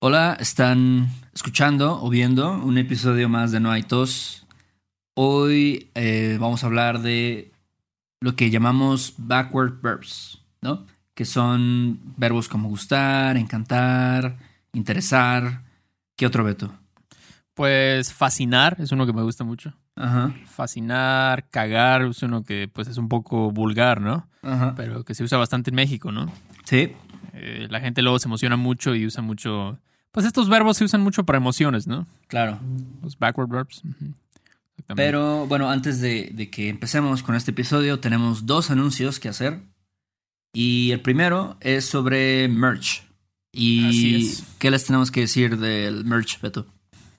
[0.00, 4.46] Hola, están escuchando o viendo un episodio más de No hay tos.
[5.14, 7.50] Hoy eh, vamos a hablar de
[8.20, 10.86] lo que llamamos backward verbs, ¿no?
[11.14, 14.38] Que son verbos como gustar, encantar,
[14.72, 15.62] interesar.
[16.16, 16.72] ¿Qué otro veto?
[17.54, 19.72] Pues fascinar es uno que me gusta mucho.
[19.96, 24.28] Ajá, Fascinar, cagar es uno que pues es un poco vulgar, ¿no?
[24.42, 24.74] ajá.
[24.76, 26.30] Pero que se usa bastante en México, ¿no?
[26.62, 26.92] Sí,
[27.32, 29.78] Eh, la gente luego se emociona mucho y usa mucho...
[30.12, 32.06] Pues estos verbos se usan mucho para emociones, ¿no?
[32.26, 32.58] claro.
[33.02, 33.82] Los backward verbs.
[33.84, 34.14] Ujú.
[34.78, 34.94] Exactamente.
[35.08, 39.60] Pero bueno, antes de, de que empecemos con este episodio, tenemos dos anuncios que hacer.
[40.52, 43.02] Y el primero es sobre merch.
[43.52, 44.44] Así ¿Y es.
[44.58, 46.66] qué les tenemos que decir del merch, Beto?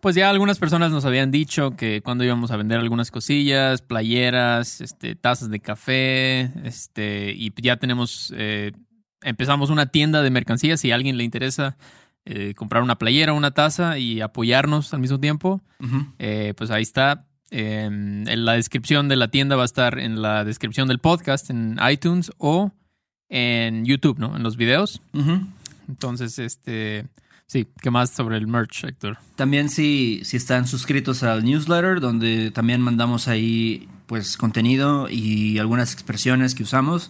[0.02, 4.80] Pues ya algunas personas nos habían dicho que cuando íbamos a vender algunas cosillas, playeras,
[4.80, 8.72] este, tazas de café, este, y ya tenemos, eh,
[9.22, 10.80] empezamos una tienda de mercancías.
[10.80, 11.76] Si a alguien le interesa
[12.32, 15.62] eh, comprar una playera, una taza y apoyarnos al mismo tiempo,
[16.20, 17.26] eh, pues ahí está.
[17.50, 21.50] Eh, en la descripción de la tienda va a estar en la descripción del podcast
[21.50, 22.72] en iTunes o
[23.30, 24.36] en YouTube, ¿no?
[24.36, 25.02] En los videos.
[25.88, 27.08] Entonces, este,
[27.48, 29.18] sí, ¿qué más sobre el merch, Héctor?
[29.36, 35.94] También si, si están suscritos al newsletter, donde también mandamos ahí pues contenido y algunas
[35.94, 37.10] expresiones que usamos.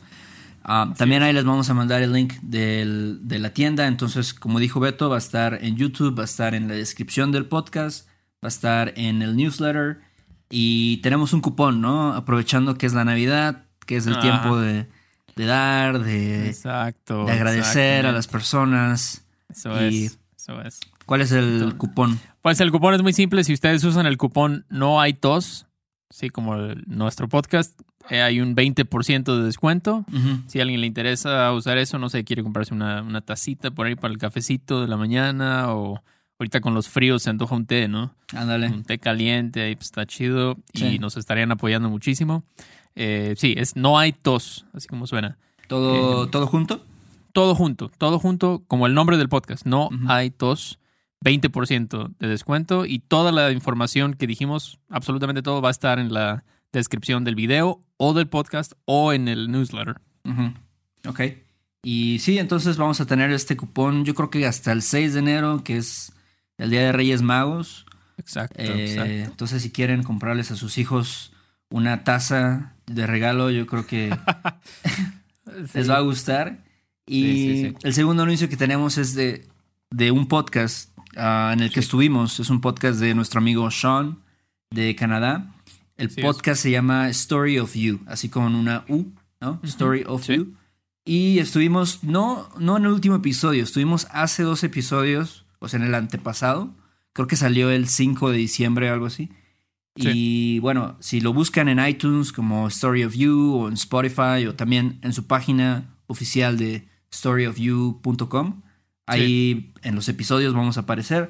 [0.71, 3.87] Ah, también ahí les vamos a mandar el link del- de la tienda.
[3.87, 7.31] Entonces, como dijo Beto, va a estar en YouTube, va a estar en la descripción
[7.31, 9.99] del podcast, va a estar en el newsletter.
[10.51, 12.13] Y tenemos un cupón, ¿no?
[12.13, 14.21] Aprovechando que es la Navidad, que es el Ajá.
[14.21, 14.87] tiempo de,
[15.35, 17.25] de dar, de, Exacto.
[17.25, 19.23] de agradecer a las personas.
[19.49, 20.19] Eso y- es.
[20.37, 20.79] Eso es.
[21.05, 22.19] ¿Cuál es el Entonces- cupón?
[22.43, 23.43] Pues el cupón es muy simple.
[23.43, 25.65] Si ustedes usan el cupón No hay tos,
[26.09, 27.79] sí, como el- nuestro podcast,
[28.09, 30.05] eh, hay un 20% de descuento.
[30.47, 33.85] Si a alguien le interesa usar eso, no sé, quiere comprarse una, una tacita por
[33.87, 36.01] ahí para el cafecito de la mañana o
[36.39, 38.13] ahorita con los fríos se antoja un té, ¿no?
[38.33, 38.67] Ándale.
[38.69, 40.85] Un té caliente, ahí pues, está chido Sí.
[40.85, 42.43] y nos estarían apoyando muchísimo.
[42.95, 45.37] Eh, sí, es No hay tos, así como suena.
[45.67, 46.81] ¿Todo, Eh, ¿Todo junto?
[47.33, 49.65] Todo junto, todo junto, como el nombre del podcast.
[49.65, 50.79] No hay tos,
[51.23, 56.13] 20% de descuento y toda la información que dijimos, absolutamente todo, va a estar en
[56.13, 59.99] la descripción del video o del podcast o en el newsletter.
[60.25, 60.53] Ujú.
[61.07, 61.21] Ok.
[61.83, 65.19] Y sí, entonces vamos a tener este cupón, yo creo que hasta el 6 de
[65.19, 66.11] enero, que es
[66.57, 67.85] el Día de Reyes Magos.
[68.17, 69.11] Exacto, Eh, exacto.
[69.11, 71.31] entonces, si quieren comprarles a sus hijos
[71.69, 74.09] una taza de regalo, yo creo que
[75.73, 76.63] les va a gustar.
[77.05, 77.75] Y Sí, sí, sí.
[77.83, 79.47] el segundo anuncio que tenemos es de,
[79.89, 82.39] de un podcast ah, en el que estuvimos.
[82.39, 84.19] Es un podcast de nuestro amigo Sean
[84.71, 85.53] de Canadá.
[85.97, 86.25] El Sí, es.
[86.25, 89.11] podcast se llama Story of You, así con una U,
[89.41, 89.59] ¿no?
[89.63, 90.35] Story of sí.
[90.35, 90.53] You.
[91.05, 95.85] Y estuvimos, no, no en el último episodio, estuvimos hace dos episodios, o sea, en
[95.87, 96.73] el antepasado.
[97.13, 99.29] Creo que salió el 5 de diciembre o algo así.
[99.95, 104.55] Y bueno, si lo buscan en iTunes como Story of You o en Spotify o
[104.55, 108.61] también en su página oficial de storyofyou.com,
[109.09, 111.29] ahí en los episodios vamos a aparecer.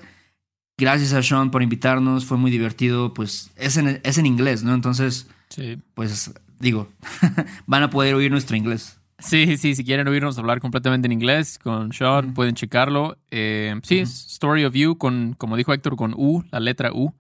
[0.78, 4.74] Gracias a Sean por invitarnos, fue muy divertido, pues es en, es en inglés, ¿no?
[4.74, 5.78] Entonces, Sí.
[5.94, 6.90] pues digo,
[7.66, 8.98] van a poder oír nuestro inglés.
[9.18, 13.18] Sí, sí, si quieren oírnos hablar completamente en inglés con Sean, pueden checarlo.
[13.32, 17.14] Eh, sí, es Story of You, con, como dijo Héctor, con U, la letra U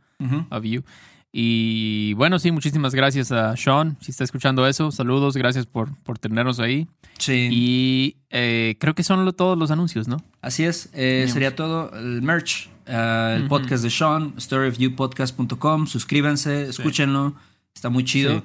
[0.49, 0.83] of You.
[1.31, 4.91] Y bueno, sí, muchísimas gracias a Sean, si está escuchando eso.
[4.91, 6.87] Saludos, gracias por, por tenernos ahí.
[7.19, 7.49] Sí.
[7.51, 10.17] Y eh, creo que son lo- todos los anuncios, ¿no?
[10.41, 11.91] Así es, eh, sería todo.
[11.95, 15.85] El merch, ah, el podcast de Sean, storyofyoupodcast.com.
[15.87, 17.35] Suscríbanse, escúchenlo,
[17.75, 18.43] está muy chido.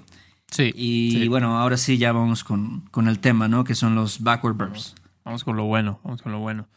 [0.50, 0.70] Sí.
[0.76, 1.28] Y sí.
[1.28, 3.64] bueno, ahora sí ya vamos con, con el tema, ¿no?
[3.64, 4.94] Que son los backward verbs.
[5.24, 6.68] Vamos con lo bueno, vamos con lo bueno.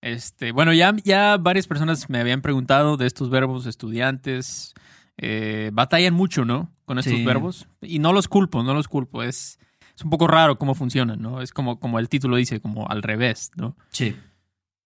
[0.00, 4.74] Este, bueno, ya, ya varias personas me habían preguntado de estos verbos, estudiantes,
[5.18, 6.72] eh, batallan mucho, ¿no?
[6.84, 7.24] Con estos Sí.
[7.24, 7.66] verbos.
[7.82, 9.22] Y no los culpo, no los culpo.
[9.22, 9.58] Es,
[9.96, 11.40] es un poco raro cómo funcionan, ¿no?
[11.42, 13.76] Es como, como el título dice, como al revés, ¿no?
[13.90, 14.14] Sí.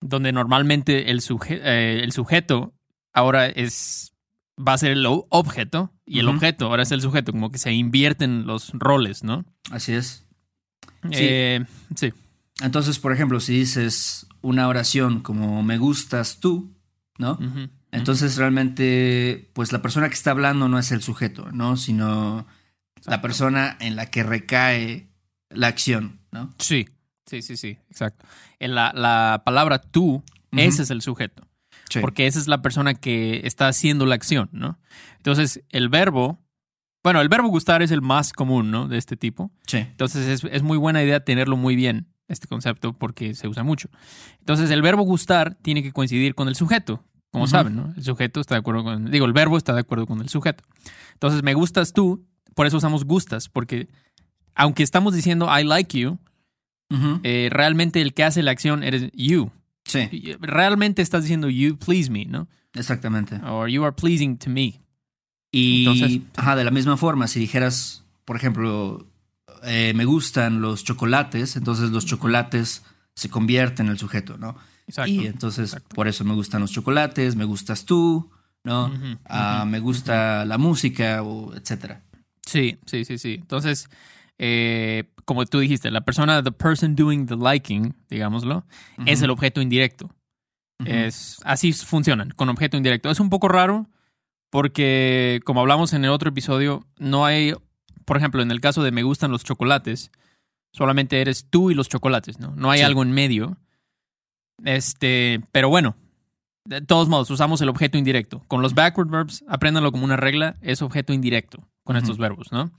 [0.00, 2.72] Donde normalmente el, suje- eh, el sujeto
[3.12, 4.14] ahora es
[4.58, 7.72] va a ser el objeto y el objeto ahora es el sujeto, como que se
[7.72, 9.46] invierten los roles, ¿no?
[9.70, 10.26] Así es.
[11.04, 11.08] Sí.
[11.12, 11.64] Eh,
[11.96, 12.12] sí.
[12.62, 16.74] Entonces, por ejemplo, si dices una oración como me gustas tú,
[17.16, 17.32] ¿no?
[17.32, 17.70] Ujú.
[17.92, 21.76] Entonces realmente, pues la persona que está hablando no es el sujeto, ¿no?
[21.76, 22.46] Sino
[23.04, 25.08] la persona en la que recae
[25.48, 26.54] la acción, ¿no?
[26.58, 26.88] Sí,
[27.26, 28.26] sí, sí, sí, exacto.
[28.58, 30.22] En la, la palabra tú,
[30.52, 31.46] ese es el sujeto.
[31.88, 32.00] Sí.
[32.00, 34.78] Porque esa es la persona que está haciendo la acción, ¿no?
[35.16, 36.38] Entonces, el verbo,
[37.02, 38.86] bueno, el verbo gustar es el más común, ¿no?
[38.86, 39.50] De este tipo.
[39.66, 39.78] Sí.
[39.78, 43.88] Entonces, es, es muy buena idea tenerlo muy bien este concepto porque se usa mucho.
[44.38, 47.92] Entonces, el verbo gustar tiene que coincidir con el sujeto, como saben, ¿no?
[47.96, 50.64] El sujeto está de acuerdo con, digo, el verbo está de acuerdo con el sujeto.
[51.14, 53.88] Entonces, me gustas tú, por eso usamos gustas, porque
[54.54, 56.18] aunque estamos diciendo I like you,
[57.22, 59.50] eh, realmente el que hace la acción eres you.
[59.84, 62.48] Sí, Y, Realmente estás diciendo you please me, ¿no?
[62.74, 63.36] exactamente.
[63.44, 64.80] Or you are pleasing to me.
[65.52, 69.06] Y Entonces- ajá, de la misma forma, si dijeras, por ejemplo,
[69.64, 72.84] eh, me gustan los chocolates, entonces los chocolates
[73.14, 74.56] se convierten en el sujeto, ¿no?
[74.90, 75.10] Exacto.
[75.10, 75.94] Y entonces, exacto.
[75.94, 78.30] por eso me gustan los chocolates, me gustas tú,
[78.62, 78.92] ¿no?
[79.24, 82.02] Ah, me gusta la música, o etcétera.
[82.46, 83.34] Sí, sí, sí, sí.
[83.40, 83.88] Entonces,
[84.38, 88.64] eh, como tú dijiste, la persona, the person doing the liking, digámoslo,
[89.06, 90.10] es el objeto indirecto.
[90.84, 93.10] Es, así funcionan, con objeto indirecto.
[93.10, 93.86] Es un poco raro
[94.50, 97.54] porque, como hablamos en el otro episodio, no hay,
[98.04, 100.10] por ejemplo, en el caso de me gustan los chocolates,
[100.72, 102.52] solamente eres tú y los chocolates, ¿no?
[102.56, 102.84] No hay Sí.
[102.84, 103.58] algo en medio.
[104.64, 105.96] Este, pero bueno,
[106.64, 108.44] de todos modos, usamos el objeto indirecto.
[108.46, 112.70] Con los backward verbs, apréndanlo como una regla, es objeto indirecto con estos verbos, ¿no?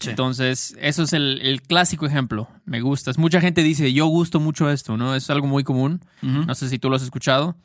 [0.00, 0.10] Sí.
[0.10, 2.48] Entonces, eso es el, el clásico ejemplo.
[2.64, 3.16] Me gustas.
[3.16, 5.14] Mucha gente dice, yo gusto mucho esto, ¿no?
[5.14, 6.00] Es algo muy común.
[6.20, 7.56] No sé si tú lo has escuchado.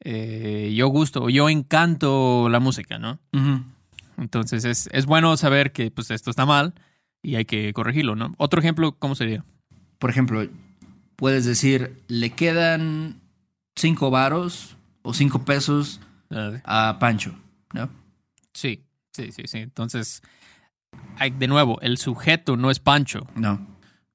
[0.00, 3.18] Eh, yo gusto o yo encanto la música, ¿no?
[4.18, 6.74] Entonces es, es bueno saber que pues esto está mal
[7.22, 8.34] y hay que corregirlo, ¿no?
[8.38, 9.44] Otro ejemplo, ¿cómo sería?
[9.98, 10.46] Por ejemplo,
[11.16, 13.20] puedes decir, le quedan
[13.74, 16.00] cinco varos o cinco pesos
[16.64, 17.34] a Pancho,
[17.72, 17.88] ¿no?
[18.52, 19.58] Sí, sí, sí, sí.
[19.58, 20.22] Entonces,
[21.18, 23.26] hay- de nuevo, el sujeto no es Pancho.
[23.34, 23.66] No.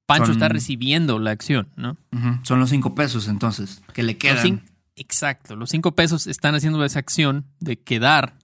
[0.06, 1.96] Pancho Son- está recibiendo la acción, ¿no?
[2.42, 4.62] Son los cinco pesos entonces, que le quedan.
[4.96, 8.34] exacto, los cinco pesos están haciendo esa acción de quedar,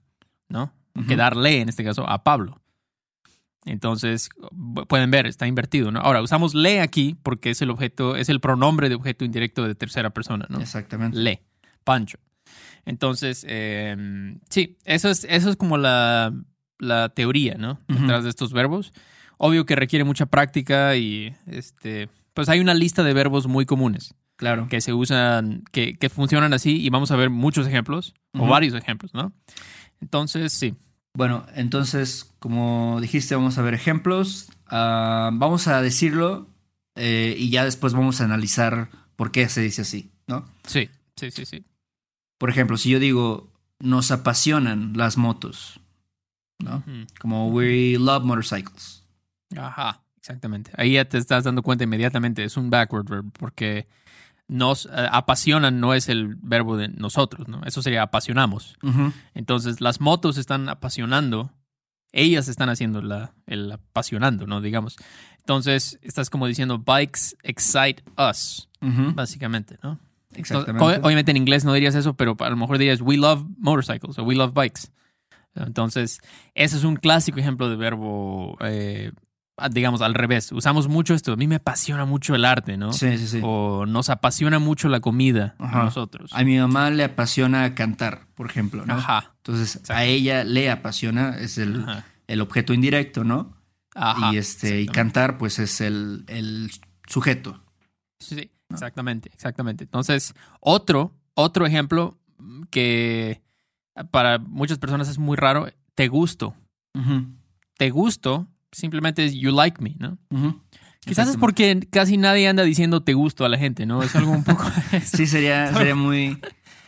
[0.47, 0.73] ¿no?
[1.07, 2.58] Quedarle, en este caso, a Pablo.
[3.65, 4.29] Entonces,
[4.87, 5.99] pueden ver, está invertido, ¿no?
[5.99, 9.75] Ahora, usamos le aquí porque es el objeto, es el pronombre de objeto indirecto de
[9.75, 10.59] tercera persona, ¿no?
[10.59, 11.17] Exactamente.
[11.17, 11.43] Le,
[11.83, 12.19] Pancho.
[12.85, 16.33] Entonces, eh, sí, eso es, eso es como la,
[16.79, 17.79] la teoría, ¿no?
[17.87, 18.93] Detrás de estos verbos.
[19.37, 24.15] Obvio que requiere mucha práctica y, este, pues hay una lista de verbos muy comunes
[24.37, 24.67] Claro.
[24.69, 28.73] que se usan, que, que funcionan así y vamos a ver muchos ejemplos o varios
[28.73, 29.33] ejemplos, ¿no?
[30.01, 30.73] Entonces, sí.
[31.13, 34.49] Bueno, entonces, como dijiste, vamos a ver ejemplos.
[34.67, 36.47] Ah, vamos a decirlo
[36.95, 40.45] eh, y ya después vamos a analizar por qué se dice así, ¿no?
[40.65, 41.65] Sí, sí, sí, sí.
[42.37, 45.79] Por ejemplo, si yo digo, nos apasionan las motos,
[46.59, 46.83] ¿no?
[47.19, 49.03] Como we love motorcycles.
[49.57, 50.71] Ajá, exactamente.
[50.75, 53.87] Ahí ya te estás dando cuenta inmediatamente, es un backward verb, porque
[54.49, 57.61] nos eh, apasionan no es el verbo de nosotros, ¿no?
[57.65, 58.77] Eso sería apasionamos.
[59.33, 61.53] Entonces, las motos están apasionando,
[62.11, 64.59] ellas están haciendo la, el apasionando, ¿no?
[64.59, 64.97] Digamos.
[65.37, 69.99] Entonces, estás como diciendo, bikes excite us, básicamente, ¿no?
[70.33, 70.71] Exactamente.
[70.71, 74.17] Entonces, obviamente en inglés no dirías eso, pero a lo mejor dirías we love motorcycles
[74.17, 74.91] o we love bikes.
[75.55, 76.19] Entonces,
[76.53, 79.11] ese es un clásico ejemplo de verbo, eh,
[79.71, 80.51] digamos, al revés.
[80.51, 81.33] Usamos mucho esto.
[81.33, 82.93] A mí me apasiona mucho el arte, ¿no?
[82.93, 83.39] Sí, sí, sí.
[83.43, 85.81] O nos apasiona mucho la comida Ajá.
[85.81, 86.31] a nosotros.
[86.33, 88.93] A mi mamá le apasiona cantar, por ejemplo, ¿no?
[88.95, 89.33] Ajá.
[89.37, 91.85] Entonces, a ella le apasiona, es el,
[92.27, 93.57] el objeto indirecto, ¿no?
[93.95, 94.33] Ajá.
[94.33, 96.71] y este y cantar, pues es el, el
[97.07, 97.61] sujeto.
[98.19, 99.83] Sí, exactamente, exactamente.
[99.83, 102.17] Entonces, otro, otro ejemplo
[102.69, 103.41] que
[104.11, 106.55] para muchas personas es muy raro, te gusto.
[107.77, 110.17] Te gusto simplemente es you like me, ¿no?
[111.05, 114.03] Quizás es porque casi nadie anda diciendo te gusto a la gente, ¿no?
[114.03, 114.63] Es algo un poco...
[115.03, 116.37] Sí, sería, sería muy,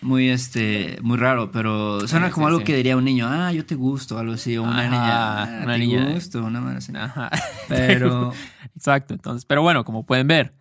[0.02, 2.66] muy, este, muy raro, pero suena Sí, como sí, algo sí.
[2.66, 5.64] que diría un niño, ah, yo te gusto, algo así, o una Ajá, niña, ah,
[5.64, 6.14] una te niña.
[6.14, 6.92] gusto, una manera así.
[6.96, 7.32] Ajá.
[7.70, 8.34] Pero,
[8.76, 10.54] Exacto, entonces, pero bueno, como pueden ver,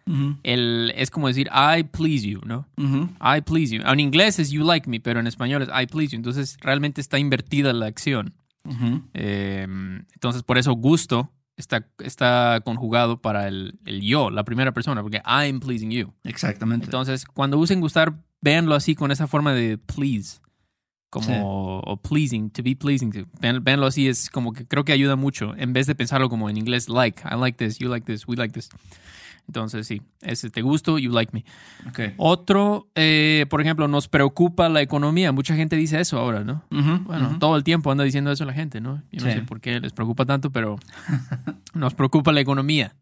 [0.42, 2.66] el, es como decir I please you, ¿no?
[2.78, 3.82] I please you.
[3.84, 6.16] En inglés es you like me, pero en español es I please you.
[6.16, 8.34] Entonces, realmente está invertida la acción.
[8.64, 9.02] Ujú.
[9.14, 9.66] Eh,
[10.12, 15.20] entonces, por eso gusto está, está conjugado para el, el yo, la primera persona, porque
[15.26, 16.12] I'm pleasing you.
[16.24, 16.86] exactamente.
[16.86, 20.40] Entonces, cuando usen gustar, véanlo así con esa forma de please.
[21.10, 21.32] Como, Sí.
[21.42, 23.26] o pleasing, to be pleasing to.
[23.40, 26.48] Vean- Véanlo así, es como que creo que ayuda mucho, en vez de pensarlo como
[26.48, 28.68] en inglés, like, I like this, you like this, we like this.
[29.50, 31.44] Entonces, sí, ese te gusto, you like me.
[31.88, 32.14] Ok.
[32.18, 35.32] Otro, eh, por ejemplo, nos preocupa la economía.
[35.32, 36.62] Mucha gente dice eso ahora, ¿no?
[36.70, 39.02] Bueno, todo el tiempo anda diciendo eso la gente, ¿no?
[39.10, 39.38] Yo no Sí.
[39.38, 40.76] sé por qué les preocupa tanto, pero
[41.74, 42.94] nos preocupa la economía.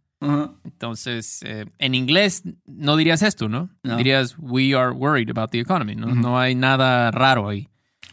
[0.65, 3.69] Entonces, eh, en inglés no dirías esto, ¿no?
[3.83, 3.97] No.
[3.99, 6.15] Dirías, we are worried about the economy, ¿no?
[6.15, 7.69] No hay nada raro ahí.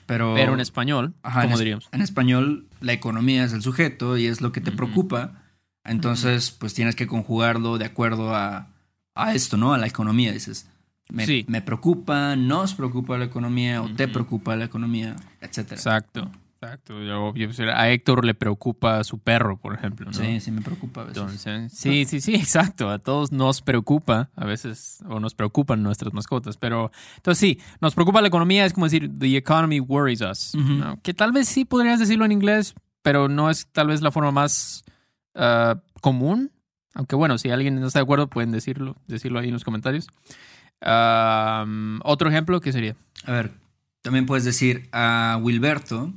[0.07, 1.87] Pero, Pero en español, Ajá, ¿cómo diríamos?
[1.93, 5.41] En español, la economía es el sujeto y es lo que te preocupa.
[5.85, 8.67] Entonces, pues tienes que conjugarlo de acuerdo a,
[9.15, 9.73] a esto, ¿no?
[9.73, 10.67] A la economía, dices.
[11.09, 11.45] Me, Sí.
[11.47, 15.75] me preocupa, nos preocupa la economía, o te preocupa la economía, etcétera.
[15.75, 16.99] Exacto, exacto.
[17.03, 20.13] Yo- yo- a Héctor le preocupa su perro, por ejemplo, ¿no?
[20.13, 21.21] Sí, sí me preocupa a veces.
[21.21, 22.89] Entonces, sí, sí, sí, exacto.
[22.89, 27.93] A todos nos preocupa, a veces, o nos preocupan nuestras mascotas, pero entonces sí, nos
[27.93, 30.53] preocupa la economía, es como decir, the economy worries us.
[31.03, 32.73] Que tal vez sí podrías decirlo en inglés,
[33.03, 34.83] pero no es tal vez la forma más
[35.35, 36.51] ah, común.
[36.93, 40.07] Aunque bueno, si alguien no está de acuerdo, pueden decirlo, decirlo ahí en los comentarios.
[40.81, 42.95] Otro ejemplo, ¿qué sería?
[43.25, 43.51] A ver,
[44.01, 46.13] también puedes decir a Wilberto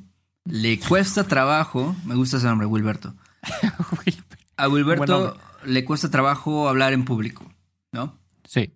[0.49, 3.15] le cuesta trabajo, me gusta ese nombre, Wilberto.
[4.57, 7.45] A Wilberto le cuesta trabajo hablar en público,
[7.93, 8.19] ¿no?
[8.45, 8.73] Sí,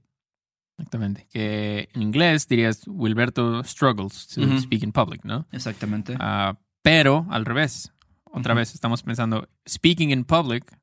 [0.79, 1.27] exactamente.
[1.33, 5.47] Que en inglés dirías, Wilberto struggles to speak in public, ¿no?
[5.51, 6.15] Exactamente.
[6.21, 7.91] Ah, pero al revés.
[8.33, 10.79] Otra vez estamos pensando, speaking in public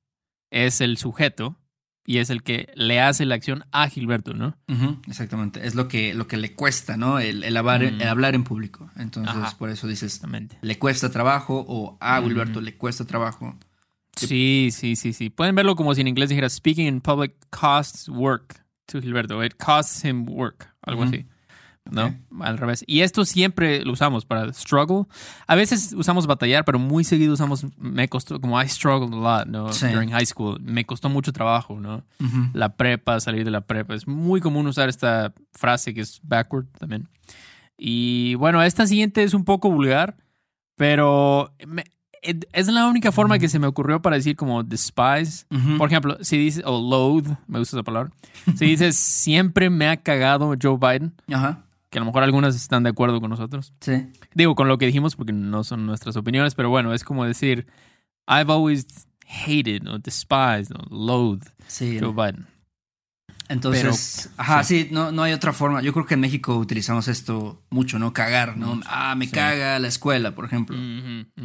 [0.51, 1.55] es el sujeto
[2.05, 4.55] y es el que le hace la acción a Gilberto, ¿no?
[5.07, 5.65] Exactamente.
[5.67, 7.19] Es lo que, lo que le cuesta, ¿no?
[7.19, 8.01] El, el hablar, Mm.
[8.01, 8.89] el hablar en público.
[8.97, 9.55] Entonces, Ajá.
[9.57, 10.21] por eso dices,
[10.61, 12.19] le cuesta trabajo o a.
[12.19, 13.55] Wilberto le cuesta trabajo.
[14.15, 15.29] Sí, sí, sí, sí.
[15.29, 19.43] Pueden verlo como si en inglés dijera speaking in public costs work to Gilberto.
[19.43, 20.73] It costs him work.
[20.81, 21.25] Algo así.
[21.91, 22.05] ¿No?
[22.07, 22.13] Ok.
[22.41, 22.83] Al revés.
[22.87, 25.05] Y esto siempre lo usamos para struggle.
[25.47, 29.47] A veces usamos batallar, pero muy seguido usamos me costó, como I struggled a lot,
[29.47, 29.73] ¿no?
[29.73, 29.87] Sí.
[29.87, 30.59] During high school.
[30.61, 32.03] Me costó mucho trabajo, ¿no?
[32.53, 33.95] La prepa, salir de la prepa.
[33.95, 37.07] Es muy común usar esta frase que es backward también.
[37.77, 40.17] Y bueno, esta siguiente es un poco vulgar,
[40.75, 41.85] pero me-
[42.21, 45.45] es la única forma que se me ocurrió para decir como despise.
[45.49, 45.77] Ujú.
[45.77, 48.11] Por ejemplo, si dices, o loathe, me gusta esa palabra.
[48.57, 51.63] Si dices, siempre me ha cagado Joe Biden, Ajá.
[51.89, 53.73] Que a lo mejor algunas están de acuerdo con nosotros.
[53.81, 54.07] Sí.
[54.33, 57.67] Digo, con lo que dijimos, porque no son nuestras opiniones, pero bueno, es como decir,
[58.27, 58.85] I've always
[59.27, 61.97] hated, o despised, o loathed Sí.
[61.99, 62.47] Joe Biden.
[63.49, 64.83] Entonces, Pero- ajá, sí.
[64.83, 65.81] sí, no, no hay otra forma.
[65.81, 68.13] Yo creo que en México utilizamos esto mucho, ¿no?
[68.13, 68.75] Cagar, ¿no?
[68.75, 69.31] Mucho, Ah, me sí.
[69.31, 70.77] caga la escuela, por ejemplo.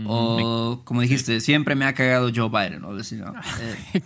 [0.07, 2.95] O, como dijiste, siempre me ha cagado Joe Biden, ¿no?
[2.95, 3.33] Decir, no,
[3.63, 4.05] eh.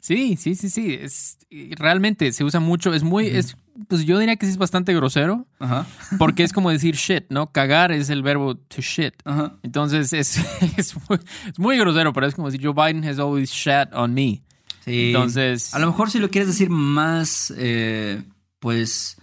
[0.00, 0.98] Sí, sí, sí, sí.
[1.00, 1.38] Es,
[1.76, 2.92] realmente se usa mucho.
[2.94, 3.56] Es muy, es,
[3.88, 5.86] pues yo diría que sí es bastante grosero, Ajá.
[6.18, 7.52] porque es como decir shit, ¿no?
[7.52, 9.14] Cagar es el verbo to shit.
[9.24, 9.54] Ajá.
[9.62, 10.38] Entonces es,
[10.76, 14.14] es, muy, es muy grosero, pero es como si Joe Biden has always shat on
[14.14, 14.42] me.
[14.88, 15.06] Sí.
[15.08, 18.22] Entonces, A lo mejor si lo quieres decir más, eh,
[18.58, 19.16] pues,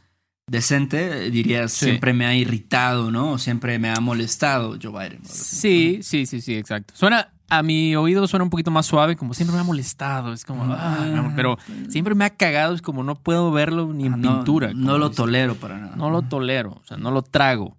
[0.48, 1.86] decente, dirías, Sí.
[1.86, 3.31] siempre me ha irritado, ¿no?
[3.31, 5.22] O siempre me ha molestado Joe Biden.
[5.24, 5.29] ¿no?
[5.29, 6.93] sí, sí, sí, sí, exacto.
[6.95, 10.34] Suena, a mi oído suena un poquito más suave, como siempre me ha molestado.
[10.34, 11.57] Es como, ah, no, pero
[11.89, 14.72] siempre me ha cagado, es como no puedo verlo ni en Ah, no, pintura.
[14.74, 15.95] No lo tolero para nada.
[15.95, 17.77] No lo tolero, o sea, no lo trago.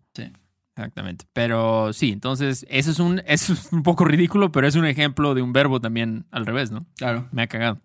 [0.77, 1.25] Exactamente.
[1.33, 5.35] Pero sí, entonces, eso es un, eso es un poco ridículo, pero es un ejemplo
[5.35, 6.87] de un verbo también al revés, ¿no?
[6.97, 7.29] Claro.
[7.33, 7.81] Me ha cagado.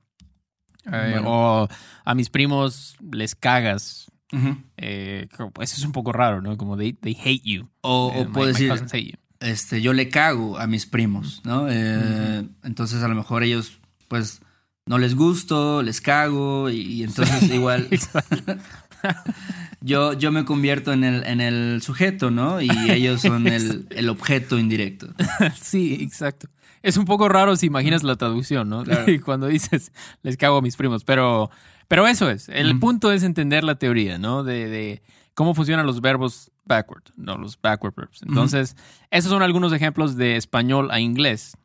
[0.85, 1.23] Eh, Bueno.
[1.25, 1.67] O
[2.05, 4.11] a mis primos les cagas.
[4.33, 4.57] Ujú.
[4.77, 6.57] Eh, como- eso es un poco raro, ¿no?
[6.57, 7.69] Como they, they hate you.
[7.81, 11.67] O, Eh, o my- puedo my decir, este, yo le cago a mis primos, ¿no?
[11.69, 14.41] Eh, Entonces a lo mejor ellos, pues,
[14.85, 17.87] no les gusto, les cago y, y entonces igual
[19.81, 22.61] yo, yo me convierto en el, en el sujeto, ¿no?
[22.61, 25.07] Y ellos son el, el objeto indirecto.
[25.61, 26.47] sí, exacto.
[26.81, 28.83] Es un poco raro si imaginas la traducción, ¿no?
[28.83, 29.05] Claro.
[29.23, 29.91] Cuando dices,
[30.23, 31.03] les cago a mis primos.
[31.03, 31.51] Pero,
[31.87, 32.49] pero eso es.
[32.49, 34.43] El punto es entender la teoría, ¿no?
[34.43, 35.01] De, de
[35.35, 38.21] cómo funcionan los verbos backward, no los backward verbs.
[38.23, 38.75] Entonces,
[39.11, 41.55] esos son algunos ejemplos de español a inglés.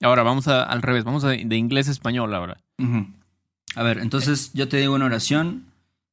[0.00, 2.58] Ahora vamos a, al revés, vamos a, de inglés a español ahora.
[3.74, 5.67] A ver, entonces yo te digo una oración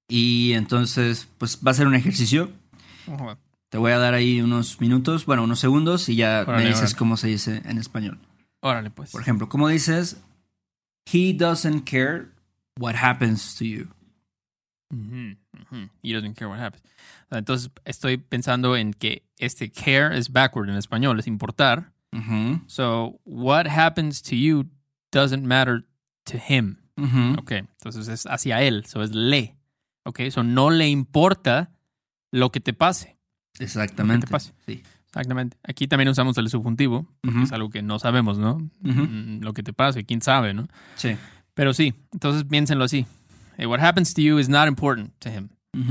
[0.08, 2.52] y entonces, pues, va a ser un ejercicio.
[3.70, 6.84] Te voy a dar ahí unos minutos, bueno, unos segundos y ya Órale, me dices
[6.92, 6.98] órale.
[6.98, 8.20] cómo se dice en español.
[8.62, 9.12] Órale, pues.
[9.12, 10.18] Por ejemplo, ¿cómo dices?
[11.12, 12.28] He doesn't care
[12.80, 13.88] what happens to you.
[16.02, 16.84] He doesn't care what happens.
[17.32, 21.92] Entonces estoy pensando en que este care es backward en español, es importar.
[22.68, 24.68] So, what happens to you
[25.12, 25.84] doesn't matter
[26.26, 26.78] to him.
[27.38, 29.56] Ok, entonces es hacia él, so es le.
[30.06, 31.72] Ok, so no le importa
[32.32, 33.18] lo que te pase.
[33.60, 34.26] Exactamente.
[34.26, 34.54] ¿Qué te pasa?
[34.68, 34.84] Sí.
[35.08, 35.58] Exactamente.
[35.64, 38.58] Aquí también usamos el subjuntivo, porque es algo que no sabemos, ¿no?
[38.82, 40.68] Mm, Lo que te pase, quién sabe, ¿no?
[40.96, 41.16] Sí.
[41.54, 43.06] Pero sí, entonces piénsenlo así.
[43.58, 45.48] Eh, what happens to you is not important to him,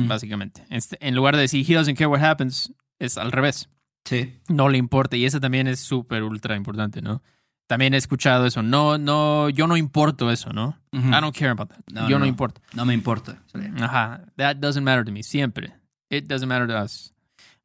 [0.06, 0.62] básicamente.
[0.68, 3.70] Este- en lugar de decir he doesn't care what happens, es al revés.
[4.04, 4.34] Sí.
[4.50, 5.16] No le importa.
[5.16, 7.22] Y eso también es súper ultra importante, ¿no?
[7.66, 8.62] También he escuchado eso.
[8.62, 10.78] No, no, yo no importo eso, ¿no?
[10.92, 11.80] I don't care about that.
[11.92, 12.26] No, yo no, no.
[12.26, 12.60] importo.
[12.74, 13.42] No me importa.
[13.80, 14.24] Ajá.
[14.36, 15.22] That doesn't matter to me.
[15.22, 15.72] Siempre.
[16.10, 17.12] It doesn't matter to us.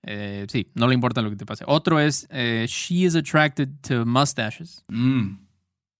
[0.03, 1.65] Eh, sí, no le importa lo que te pase.
[1.67, 4.83] Otro es, eh, she is attracted to mustaches.
[4.87, 5.35] Mm,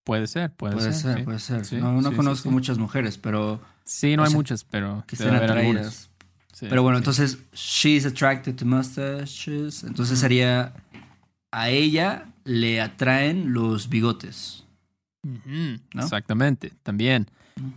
[0.02, 1.64] Puede ser, puede, puede ser, puede ser.
[1.64, 5.14] Sí, no no sí, conozco muchas mujeres, pero Sí, no hay sea, muchas, pero que
[5.14, 6.10] estén atraídas.
[6.58, 9.84] Pero bueno, entonces, she's attracted to mustaches.
[9.84, 10.72] Entonces sería,
[11.52, 14.64] a ella le atraen los bigotes.
[15.94, 17.26] Exactamente, también.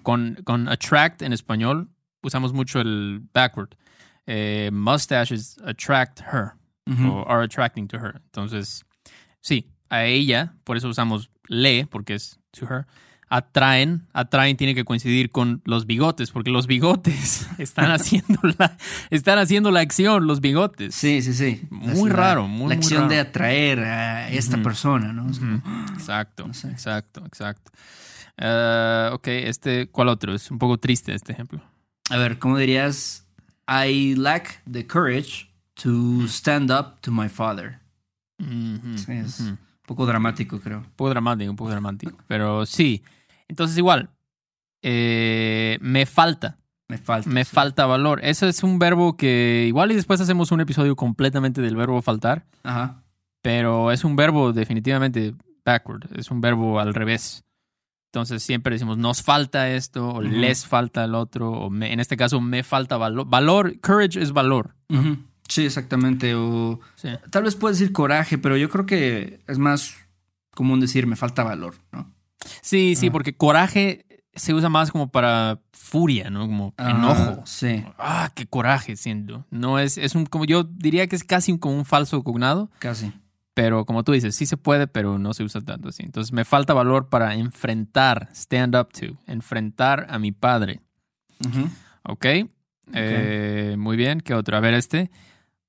[0.02, 1.90] Con, con attract en español
[2.22, 3.76] usamos mucho el backward.
[4.26, 6.54] Eh, mustaches attract her
[6.88, 7.08] Ujú.
[7.08, 8.22] o are attracting to her.
[8.26, 8.86] Entonces,
[9.42, 12.86] sí, a ella, por eso usamos le, porque es to her.
[13.36, 18.78] Atraen, atraen tiene que coincidir con los bigotes, porque los bigotes están haciendo la,
[19.10, 20.94] están haciendo la acción, los bigotes.
[20.94, 21.62] Sí, sí, sí.
[21.72, 25.26] Muy la- raro, muy, La muy acción de atraer a esta persona, ¿no?
[25.26, 25.62] Ujú,
[25.96, 26.70] Exacto, No sé.
[26.70, 27.72] exacto, exacto.
[28.38, 30.36] Eh, ok, este, ¿cuál otro?
[30.36, 31.60] Es un poco triste este ejemplo.
[32.12, 33.26] A ver, ¿cómo dirías?
[33.68, 35.50] I lack the courage
[35.82, 37.80] to stand up to my father.
[38.38, 40.80] Sí, es un poco dramático, creo.
[40.80, 42.16] Un poco dramático, un poco dramático.
[42.28, 43.02] Pero sí.
[43.48, 44.10] Entonces, igual,
[44.82, 46.58] eh, me falta,
[46.88, 47.30] Me falta.
[47.30, 47.52] me sí.
[47.56, 48.20] falta valor.
[48.24, 52.46] Eso es un verbo que igual y después hacemos un episodio completamente del verbo faltar,
[52.64, 53.04] Ajá.
[53.42, 55.34] pero es un verbo definitivamente
[55.66, 57.44] backward, es un verbo al revés.
[58.12, 62.16] Entonces siempre decimos nos falta esto o les falta el otro o me- en este
[62.16, 63.28] caso me falta valor.
[63.28, 64.76] Valor, courage es valor.
[65.50, 66.36] Sí, exactamente.
[66.36, 67.10] O Sí.
[67.32, 69.96] tal vez puedes decir coraje, pero yo creo que es más
[70.54, 72.13] común decir me falta valor, ¿no?
[72.62, 73.12] Sí, sí, Ah.
[73.12, 76.48] porque coraje se usa más como para furia, ¿no?
[76.48, 77.42] Como Ah, enojo.
[77.46, 79.46] Sí, Ah, qué coraje siento.
[79.52, 83.12] No es, es un, como yo diría que es casi como un falso cognado, casi.
[83.54, 86.02] pero como tú dices, sí se puede, pero no se usa tanto así.
[86.04, 90.82] Entonces me falta valor para enfrentar, stand up to, enfrentar a mi padre.
[91.46, 91.70] Ujú.
[92.04, 92.26] ¿Ok?
[92.94, 94.58] Eh, muy bien, ¿qué otro?
[94.58, 95.12] A ver este.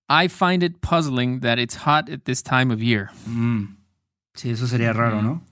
[0.09, 3.11] I find it puzzling that it's hot at this time of year.
[3.27, 3.77] Mm.
[4.35, 5.43] Sí, eso sería raro, ¿no?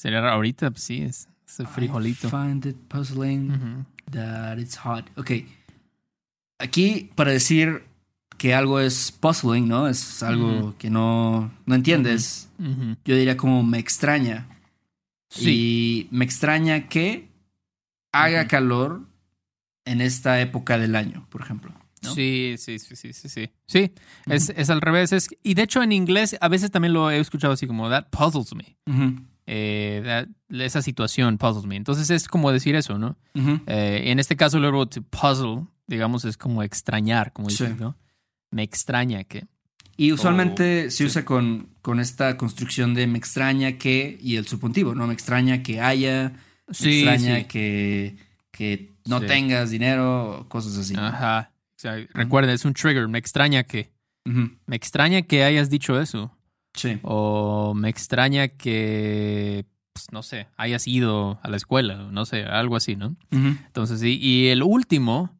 [0.00, 2.28] Sería raro ahorita, pues sí, es, es el frijolito.
[2.28, 3.84] I find it puzzling Ujú.
[4.12, 5.04] that it's hot.
[5.18, 5.32] Ok.
[6.58, 7.84] Aquí, para decir
[8.38, 9.88] que algo es puzzling, ¿no?
[9.88, 10.74] Es algo Ujú.
[10.78, 12.48] que no, no entiendes.
[12.58, 12.96] Ujú.
[13.04, 14.48] Yo diría como me extraña.
[15.28, 15.50] Sí.
[15.50, 17.28] Y me extraña que
[18.12, 19.06] haga calor
[19.84, 21.74] en esta época del año, por ejemplo.
[22.02, 22.14] ¿no?
[22.14, 23.50] Sí, sí, sí, sí, sí, sí.
[23.66, 23.92] Sí,
[24.24, 25.12] es, es al revés.
[25.12, 28.06] Es, y de hecho en inglés a veces también lo he escuchado así como, that
[28.08, 28.78] puzzles me.
[28.86, 29.20] Ujú,
[29.52, 30.28] Eh, that-
[30.62, 31.74] esa situación puzzles me.
[31.74, 33.16] Entonces es como decir eso, ¿no?
[33.66, 37.76] Eh, en este caso luego to puzzle, digamos, es como extrañar, como dices, Sí.
[37.80, 37.96] ¿no?
[38.52, 39.46] Me extraña que...
[39.96, 41.04] Y usualmente Oh, se sí.
[41.04, 45.06] usa con, con esta construcción de me extraña que y el subjuntivo, ¿no?
[45.08, 46.32] Me extraña que haya,
[46.68, 48.16] me Sí, extraña que,
[48.52, 50.94] que no tengas dinero, cosas así.
[50.96, 51.50] Ajá.
[51.76, 53.08] O sea, recuerda, es un trigger.
[53.08, 53.90] Me extraña que...
[54.24, 56.36] Me extraña que hayas dicho eso.
[56.74, 56.98] Sí.
[57.02, 62.76] O me extraña que, pues, no sé, hayas ido a la escuela, no sé, algo
[62.76, 63.16] así, ¿no?
[63.30, 64.18] Entonces, sí.
[64.20, 65.30] Y el último,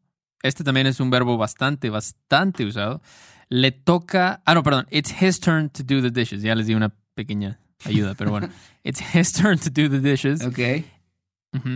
[0.43, 3.01] este también es un verbo bastante, bastante usado.
[3.49, 4.41] Le toca.
[4.45, 4.87] Ah, no, perdón.
[4.91, 6.41] It's his turn to do the dishes.
[6.41, 8.49] Ya les di una pequeña ayuda, pero bueno.
[8.83, 10.41] It's his turn to do the dishes.
[10.43, 10.85] Ok.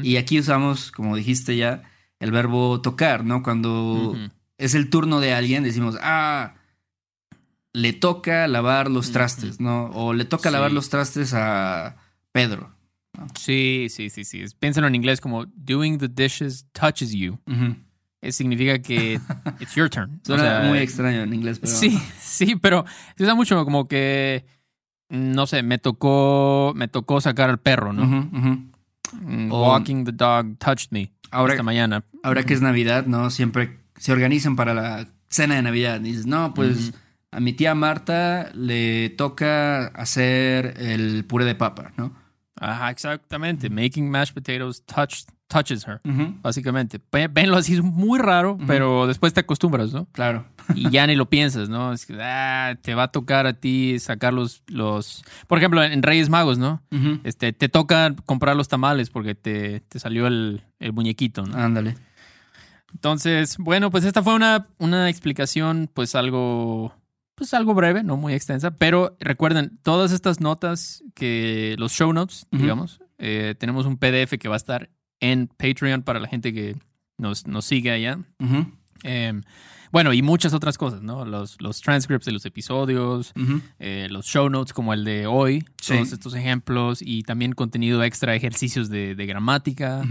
[0.03, 1.83] Y aquí usamos, como dijiste ya,
[2.19, 3.43] el verbo tocar, ¿no?
[3.43, 4.15] Cuando
[4.57, 6.55] es el turno de alguien, decimos, ah,
[7.75, 9.85] le toca lavar los trastes, ¿no?
[9.93, 10.53] O le toca Sí.
[10.53, 11.97] lavar los trastes a
[12.31, 12.71] Pedro.
[13.37, 14.43] Sí, sí, sí, sí.
[14.59, 17.37] Piénsalo en inglés como doing the dishes touches you.
[18.21, 19.19] Eh, significa que
[19.59, 20.19] it's your turn.
[20.23, 21.71] O Suena sea, muy extraño en inglés, pero...
[21.73, 22.85] Sí, sí, pero
[23.17, 24.45] se usa mucho como que
[25.09, 28.05] no sé, me tocó me tocó sacar al perro, ¿no?
[28.05, 32.03] Mm, Walking the dog touched me Ahora, esta mañana.
[32.23, 33.29] ahora que es Navidad, ¿no?
[33.29, 35.99] Siempre se organizan para la cena de Navidad.
[36.01, 36.93] Dices, no, pues.
[37.31, 42.13] A mi tía Marta le toca hacer el puré de papa, ¿no?
[42.57, 43.69] Ajá, exactamente.
[43.69, 45.99] Making mashed potatoes touched, touches her,
[46.41, 47.01] básicamente.
[47.11, 50.05] Ve- Venlo así, es muy raro, pero después te acostumbras, ¿no?
[50.13, 50.45] Claro.
[50.73, 51.91] Y ya ni lo piensas, ¿no?
[51.91, 55.25] Es que ah, te va a tocar a ti sacar los, los...
[55.47, 56.81] Por ejemplo, en Reyes Magos, ¿no?
[57.25, 61.57] Este, te toca comprar los tamales porque te, te salió el, el muñequito, ¿no?
[61.57, 61.97] Ándale.
[62.93, 66.95] Entonces, bueno, pues esta fue una, una explicación, pues algo,
[67.35, 72.47] pues algo breve, no muy extensa, pero recuerden, todas estas notas que los show notes,
[72.51, 76.75] digamos, eh, tenemos un PDF que va a estar en Patreon para la gente que
[77.17, 78.19] nos, nos sigue allá.
[79.03, 79.33] Eh,
[79.91, 81.23] bueno, y muchas otras cosas, ¿no?
[81.25, 83.33] Los, los transcripts de los episodios,
[83.79, 85.93] eh, los show notes como el de hoy, Sí.
[85.93, 90.01] todos estos ejemplos y también contenido extra, ejercicios de, de gramática.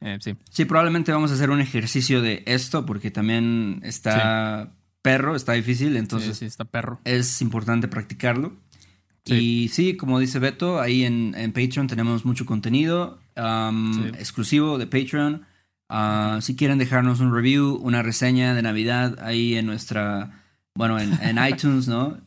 [0.00, 0.34] Eh, sí.
[0.50, 4.72] Sí, probablemente vamos a hacer un ejercicio de esto porque también está
[5.04, 6.98] perro, está difícil, entonces sí, sí, está perro.
[7.04, 8.54] es importante practicarlo.
[9.26, 9.34] Sí.
[9.34, 14.08] Y sí, como dice Beto, ahí en, en Patreon tenemos mucho contenido um, Sí.
[14.18, 15.42] exclusivo de Patreon.
[15.90, 20.42] Ah, si quieren dejarnos un review, una reseña de Navidad ahí en nuestra,
[20.74, 22.18] bueno, en, en iTunes, ¿no?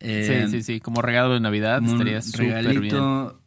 [0.00, 2.94] Eh, sí, sí, sí, como regalo de Navidad estaría súper bien.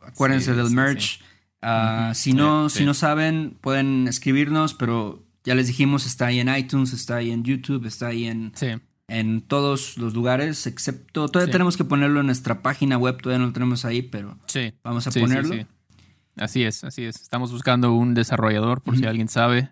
[0.01, 1.21] Acuérdense del merch.
[1.61, 6.55] Ah, si no, si no saben, pueden escribirnos, pero ya les dijimos, está ahí en
[6.55, 8.53] iTunes, está ahí en YouTube, está ahí en,
[9.07, 13.47] en todos los lugares, excepto, todavía tenemos que ponerlo en nuestra página web, todavía no
[13.47, 14.37] lo tenemos ahí, pero
[14.83, 15.65] vamos a ponerlo.
[16.37, 17.21] Así es, así es.
[17.21, 19.69] Estamos buscando un desarrollador, por si alguien sabe,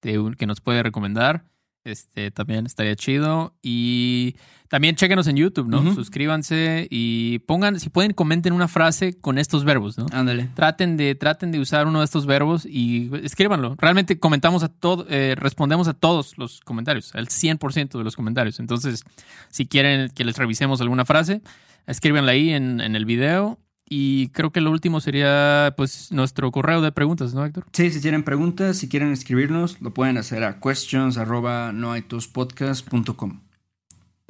[0.00, 1.44] que nos puede recomendar.
[1.86, 3.54] Este también estaría chido.
[3.62, 4.36] Y
[4.68, 5.94] también chéquenos en YouTube, ¿no?
[5.94, 10.06] Suscríbanse y pongan, si pueden, comenten una frase con estos verbos, ¿no?
[10.12, 10.48] Ándale.
[10.54, 13.76] Traten de, traten de usar uno de estos verbos y escríbanlo.
[13.78, 18.58] Realmente comentamos a todo, eh, respondemos a todos los comentarios, al 100% de los comentarios.
[18.58, 19.04] Entonces,
[19.50, 21.42] si quieren que les revisemos alguna frase,
[21.86, 26.80] escríbanla ahí en, en el video y creo que lo último sería pues nuestro correo
[26.80, 27.64] de preguntas, ¿no, Héctor?
[27.72, 31.16] Sí, si tienen preguntas, si quieren escribirnos, lo pueden hacer a questions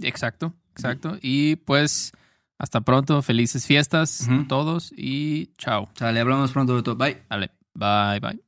[0.03, 1.17] Exacto, exacto.
[1.23, 2.13] Y pues
[2.59, 5.89] hasta pronto, felices fiestas a todos y chao.
[5.95, 6.97] Sale, hablamos pronto de todo.
[6.97, 7.23] Bye.
[7.31, 8.39] Dale, bye, bye.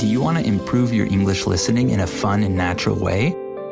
[0.00, 3.34] Do you want to improve your English listening in a fun and natural way?